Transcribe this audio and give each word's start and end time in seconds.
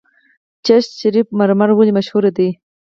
چشت 0.65 0.89
شریف 0.99 1.27
مرمر 1.39 1.69
ولې 1.73 1.91
مشهور 1.97 2.23
دي؟ 2.37 2.47